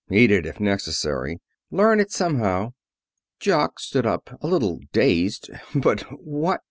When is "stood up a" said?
3.79-4.47